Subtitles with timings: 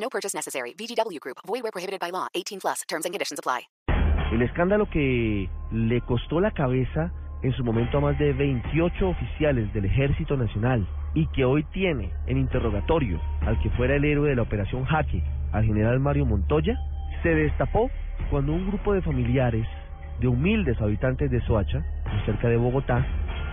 [0.00, 0.74] No purchase necessary.
[0.74, 1.38] VGW Group.
[1.46, 2.28] Void where prohibited by law.
[2.34, 2.82] 18 plus.
[2.88, 3.68] Terms and conditions apply.
[4.32, 7.10] El escándalo que le costó la cabeza
[7.42, 12.12] en su momento a más de 28 oficiales del Ejército Nacional y que hoy tiene
[12.26, 15.22] en interrogatorio al que fuera el héroe de la operación Jaque,
[15.52, 16.76] al general Mario Montoya,
[17.22, 17.90] se destapó
[18.30, 19.66] cuando un grupo de familiares
[20.20, 21.82] de humildes habitantes de Soacha,
[22.26, 23.06] cerca de Bogotá,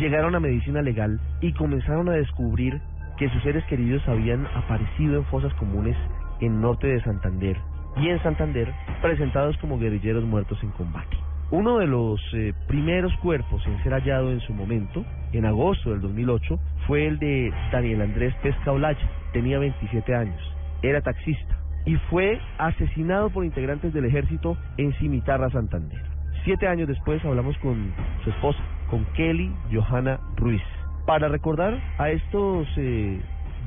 [0.00, 2.80] llegaron a medicina legal y comenzaron a descubrir
[3.18, 5.96] que sus seres queridos habían aparecido en fosas comunes
[6.40, 7.56] en norte de Santander.
[7.96, 11.16] Y en Santander presentados como guerrilleros muertos en combate.
[11.50, 16.00] Uno de los eh, primeros cuerpos en ser hallado en su momento, en agosto del
[16.00, 20.40] 2008, fue el de Daniel Andrés Pesca Olaya, tenía 27 años,
[20.82, 21.56] era taxista.
[21.84, 26.02] Y fue asesinado por integrantes del ejército en Cimitarra, Santander.
[26.44, 27.92] Siete años después hablamos con
[28.24, 28.58] su esposa,
[28.90, 30.62] con Kelly Johanna Ruiz,
[31.06, 33.20] para recordar a estos eh,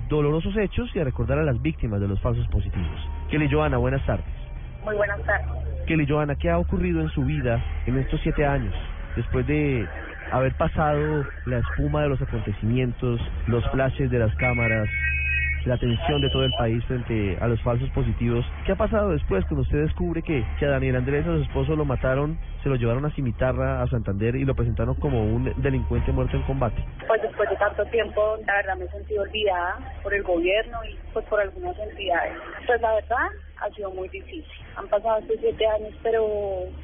[0.09, 2.99] dolorosos hechos y a recordar a las víctimas de los falsos positivos.
[3.29, 4.25] Kelly Johanna, buenas tardes.
[4.83, 5.47] Muy buenas tardes.
[5.85, 8.73] Kelly Johanna, ¿qué ha ocurrido en su vida en estos siete años,
[9.15, 9.87] después de
[10.31, 14.87] haber pasado la espuma de los acontecimientos, los flashes de las cámaras,
[15.65, 18.45] la atención de todo el país frente a los falsos positivos.
[18.65, 21.75] ¿Qué ha pasado después cuando usted descubre que, que a Daniel Andrés, a su esposo,
[21.75, 26.11] lo mataron, se lo llevaron a Cimitarra, a Santander y lo presentaron como un delincuente
[26.11, 26.83] muerto en combate?
[27.07, 30.97] Pues después de tanto tiempo, la verdad me he sentido olvidada por el gobierno y
[31.13, 32.33] pues por algunas entidades.
[32.65, 33.27] Pues la verdad
[33.61, 34.45] ha sido muy difícil.
[34.75, 36.25] Han pasado estos siete años, pero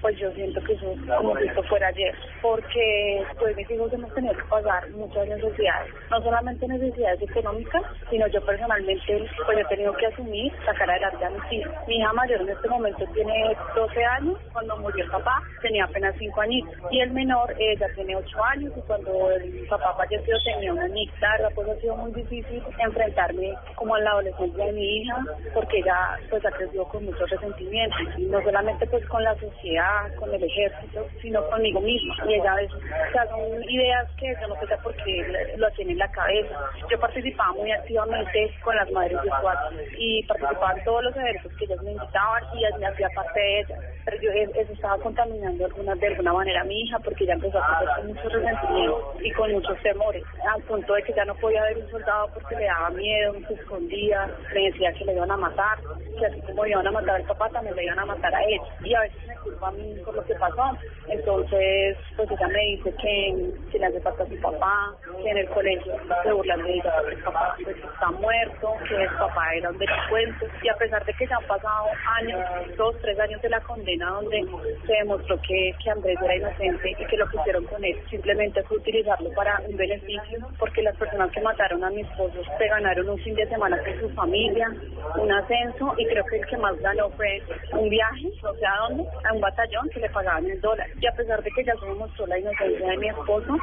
[0.02, 4.14] pues yo siento que eso como si esto fuera ayer, porque pues mis hijos hemos
[4.14, 9.94] tenido que pagar muchas necesidades, no solamente necesidades económicas, sino yo personalmente pues he tenido
[9.94, 11.74] que asumir sacar adelante a mis hijos.
[11.88, 16.16] Mi hija mayor en este momento tiene 12 años, cuando murió el papá tenía apenas
[16.18, 20.74] 5 años y el menor ella tiene 8 años y cuando el papá falleció tenía
[20.74, 21.12] una niña.
[21.40, 25.80] La pues ha sido muy difícil enfrentarme como a la adolescencia de mi hija, porque
[25.80, 30.34] ella pues ha crecido con muchos resentimientos, y no solamente pues con la sociedad, con
[30.34, 32.16] el ejército, sino conmigo misma.
[32.28, 35.70] Y ella a veces, o sea, son ideas que yo no sé por qué lo
[35.72, 36.56] tiene en la cabeza.
[36.90, 41.52] Yo participaba muy activamente con las madres de SWAT y participaba en todos los eventos
[41.58, 43.80] que ellas me invitaban y me hacía parte de ellas.
[44.06, 47.58] Pero yo eso estaba contaminando alguna, de alguna manera a mi hija porque ella empezó
[47.60, 50.24] a crecer con muchos resentimientos y con muchos temores,
[50.54, 53.54] al punto de que ya no podía ver un soldado porque le daba miedo, se
[53.54, 55.80] escondía, le decía que le iban a matar,
[56.18, 58.60] que así como iban a matar al papá, también le iban a matar a él.
[58.84, 60.78] Y a veces me culpa a mí por lo que pasó.
[61.10, 65.38] Entonces, pues ella me dice que, que le hace falta a su papá, que en
[65.38, 65.94] el colegio
[66.24, 69.78] se burlan de ella porque el papá pues, está muerto, que el papá era un
[69.78, 70.48] delincuente.
[70.64, 71.88] Y a pesar de que ya han pasado
[72.22, 72.40] años,
[72.78, 74.46] dos, tres años de la condena donde
[74.88, 78.64] se demostró que, que Andrés era inocente y que lo que hicieron con él simplemente
[78.64, 83.10] fue utilizarlo para un beneficio, porque las personas que mataron a mi esposo se ganaron
[83.10, 84.74] un fin de semana con su familia,
[85.18, 87.42] un ascenso y creo que que más ganó fue
[87.74, 90.88] un viaje, no sé a dónde, a un batallón que le pagaban el dólar.
[91.00, 93.58] Y a pesar de que ya se demostró la inocencia de mi esposo,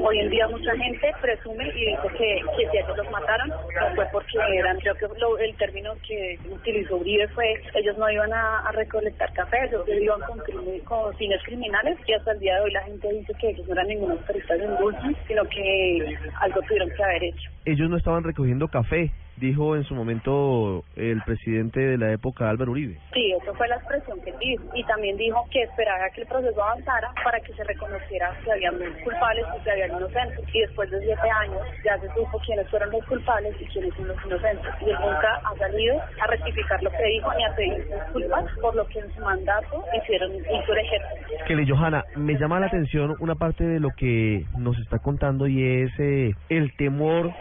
[0.00, 3.94] hoy en día mucha gente presume y dice que, que si ellos los mataron, no
[3.94, 5.06] fue porque eran, creo que
[5.44, 10.40] el término que utilizó Uribe fue, ellos no iban a, recolectar café, ellos iban con,
[10.84, 13.74] con fines criminales y hasta el día de hoy la gente dice que ellos no
[13.74, 17.50] eran ningunos turistas en dulce, sino que algo tuvieron que haber hecho.
[17.64, 19.10] Ellos no estaban recogiendo café,
[19.42, 22.96] dijo en su momento el presidente de la época, Álvaro Uribe.
[23.12, 24.64] Sí, eso fue la expresión que dijo.
[24.74, 28.70] Y también dijo que esperaba que el proceso avanzara para que se reconociera que había
[29.02, 30.44] culpables y que había inocentes.
[30.54, 34.08] Y después de siete años ya se supo quiénes fueron los culpables y quiénes son
[34.08, 34.72] los inocentes.
[34.80, 38.74] Y él nunca ha salido a rectificar lo que dijo ni a pedir disculpas por
[38.76, 41.72] lo que en su mandato hicieron hizo ejército.
[41.74, 45.92] Johanna, me llama la atención una parte de lo que nos está contando y es
[45.98, 47.32] eh, el temor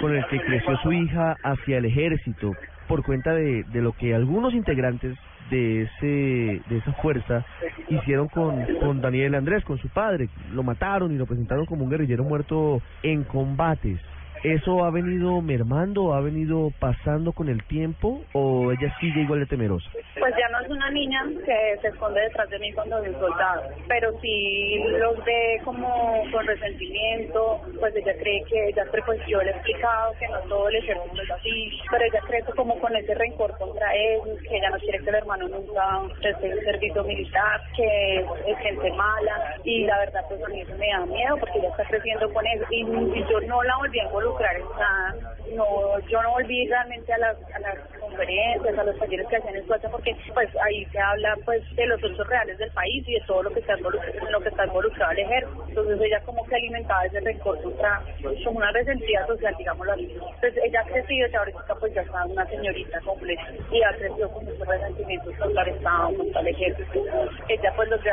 [0.00, 2.52] con el que creció su hija hacia el ejército
[2.88, 5.16] por cuenta de, de lo que algunos integrantes
[5.50, 7.44] de ese de esa fuerza
[7.88, 10.28] hicieron con, con Daniel Andrés, con su padre.
[10.52, 13.98] Lo mataron y lo presentaron como un guerrillero muerto en combates.
[14.42, 19.46] ¿Eso ha venido mermando, ha venido pasando con el tiempo o ella sigue igual de
[19.46, 19.88] temerosa?
[20.18, 23.62] Pues ya no es una niña que se esconde detrás de mí cuando soy soldado,
[23.86, 29.50] pero sí los ve como con resentimiento, pues ella cree que ella, pues yo le
[29.50, 32.96] he explicado que no todo el ejército es así, pero ella cree que como con
[32.96, 37.04] ese rencor contra ellos, que ella no quiere que el hermano nunca esté en servicio
[37.04, 38.16] militar, que
[38.48, 41.68] es gente mala, y la verdad pues a mí eso me da miedo porque ella
[41.68, 44.31] está creciendo con eso, y, y yo no la volví a involucrar
[44.78, 49.36] nada, no, yo no volví realmente a las, a las conferencias, a los talleres que
[49.36, 53.14] hacían en porque pues ahí se habla pues de los hechos reales del país y
[53.14, 55.64] de todo lo que está involucrado, en lo que está involucrado el ejército.
[55.68, 58.02] Entonces ella como que alimentaba ese rencor contra,
[58.46, 60.12] una resentida social, digámoslo así.
[60.12, 64.30] Entonces ella ha crecido y ahorita pues ya está una señorita completa y ha crecido
[64.30, 67.04] con muchos resentimientos contra el Estado, contra el ejército.
[67.48, 68.10] Ella pues los de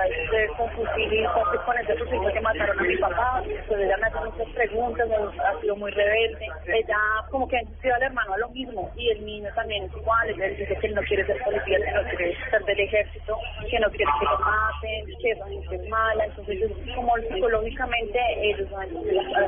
[0.58, 1.26] con fusil y
[1.66, 3.44] con ese fusil que mataron a mi papá.
[3.46, 6.48] Entonces ella me hace muchas preguntas, ha sido muy rebelde.
[6.68, 6.98] Ella
[7.30, 10.30] como que insistido al hermano lo mismo y el niño también es igual.
[10.30, 13.38] Él dice que él no quiere ser policía, que no quiere ser del ejército,
[13.70, 16.26] que no quiere que lo maten, que es mala.
[16.26, 18.90] Entonces como psicológicamente ellos han,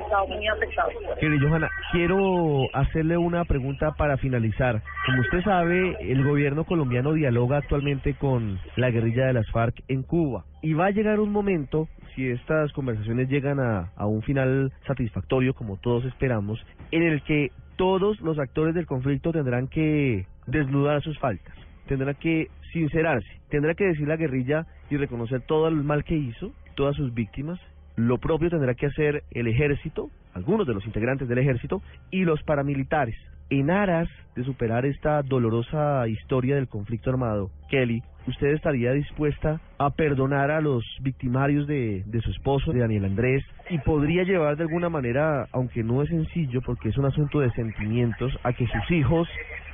[0.01, 0.93] estado muy afectados.
[1.19, 4.81] Querida Johanna, quiero hacerle una pregunta para finalizar.
[5.05, 10.03] Como usted sabe, el gobierno colombiano dialoga actualmente con la guerrilla de las FARC en
[10.03, 10.45] Cuba.
[10.61, 15.77] Y va a llegar un momento, si estas conversaciones llegan a, un final satisfactorio, como
[15.77, 21.55] todos esperamos, en el que todos los actores del conflicto tendrán que desnudar sus faltas,
[21.87, 26.51] tendrán que sincerarse, tendrá que decir la guerrilla y reconocer todo el mal que hizo,
[26.75, 27.59] todas sus víctimas.
[27.95, 31.81] Lo propio tendrá que hacer el ejército, algunos de los integrantes del ejército
[32.11, 33.17] y los paramilitares.
[33.51, 39.89] En aras de superar esta dolorosa historia del conflicto armado, Kelly, ¿usted estaría dispuesta a
[39.89, 44.63] perdonar a los victimarios de, de su esposo, de Daniel Andrés, y podría llevar de
[44.63, 48.89] alguna manera, aunque no es sencillo porque es un asunto de sentimientos, a que sus
[48.89, 49.27] hijos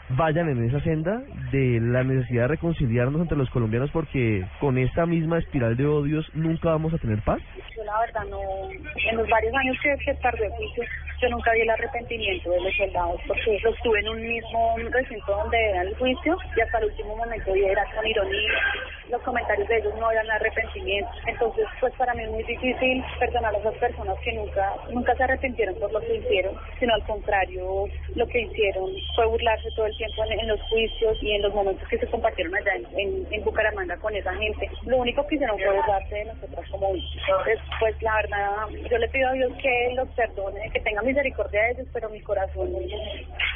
[0.09, 1.21] vayan en esa senda
[1.51, 6.25] de la necesidad de reconciliarnos entre los colombianos porque con esta misma espiral de odios
[6.33, 7.41] nunca vamos a tener paz?
[7.75, 8.39] Yo la verdad no,
[8.71, 10.83] en los varios años que, que tardé juicio,
[11.21, 15.31] yo nunca vi el arrepentimiento de los soldados porque yo estuve en un mismo recinto
[15.31, 18.51] donde era el juicio y hasta el último momento y era con ironía.
[19.09, 21.09] Los comentarios de ellos no eran arrepentimiento.
[21.25, 25.23] Entonces, pues para mí es muy difícil perdonar a esas personas que nunca nunca se
[25.23, 27.85] arrepintieron por lo que hicieron, sino al contrario,
[28.15, 31.87] lo que hicieron fue burlarse todo el tiempo en, los juicios y en los momentos
[31.87, 34.69] que se compartieron allá en, en, Bucaramanga con esa gente.
[34.85, 36.87] Lo único que hicieron fue burlarse de nosotras como.
[36.87, 41.63] Entonces, pues la verdad, yo le pido a Dios que los perdone, que tenga misericordia
[41.63, 42.69] de ellos, pero mi corazón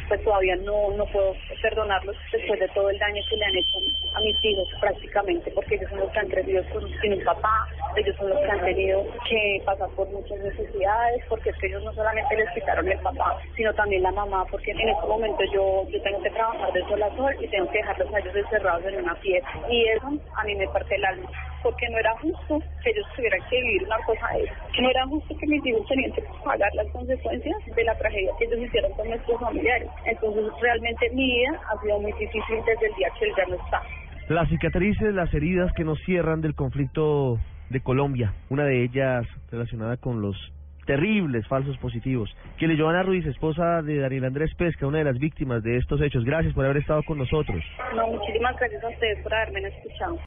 [0.07, 3.77] pues todavía no, no puedo perdonarlos después de todo el daño que le han hecho
[4.15, 8.15] a mis hijos prácticamente, porque ellos son los que han crecido con, un papá, ellos
[8.18, 11.94] son los que han tenido que pasar por muchas necesidades, porque es que ellos no
[11.94, 16.01] solamente les quitaron el papá, sino también la mamá, porque en este momento yo, yo
[16.01, 18.95] tengo que trabajar de sol a sol y tengo que dejarlos a ellos encerrados en
[19.04, 19.47] una pieza.
[19.69, 21.30] Y eso a mí me parte el alma,
[21.63, 24.54] porque no era justo que ellos tuvieran que vivir una cosa de eso.
[24.81, 28.46] No era justo que mis hijos tenían que pagar las consecuencias de la tragedia que
[28.46, 29.90] ellos hicieron con nuestros familiares.
[30.06, 33.56] Entonces realmente mi vida ha sido muy difícil desde el día que él ya no
[33.56, 33.81] está.
[34.30, 37.38] Las cicatrices, las heridas que nos cierran del conflicto
[37.69, 40.38] de Colombia, una de ellas relacionada con los
[40.86, 42.30] terribles falsos positivos.
[42.57, 46.02] Que le Joana Ruiz, esposa de Daniel Andrés Pesca, una de las víctimas de estos
[46.02, 46.24] hechos.
[46.24, 47.64] Gracias por haber estado con nosotros.
[47.96, 50.19] No, muchísimas gracias a ustedes por haberme escuchado.